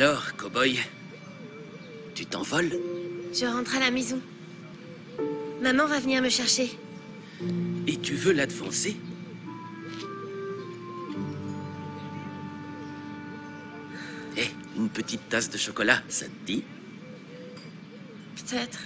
Alors, 0.00 0.34
cowboy, 0.34 0.78
tu 2.14 2.24
t'envoles? 2.24 2.72
Je 3.34 3.44
rentre 3.44 3.76
à 3.76 3.80
la 3.80 3.90
maison. 3.90 4.18
Maman 5.60 5.84
va 5.84 6.00
venir 6.00 6.22
me 6.22 6.30
chercher. 6.30 6.70
Et 7.86 7.98
tu 7.98 8.14
veux 8.14 8.32
l'advancer? 8.32 8.96
Eh, 14.38 14.48
une 14.78 14.88
petite 14.88 15.28
tasse 15.28 15.50
de 15.50 15.58
chocolat, 15.58 16.02
ça 16.08 16.24
te 16.24 16.46
dit? 16.46 16.64
Peut-être. 18.36 18.78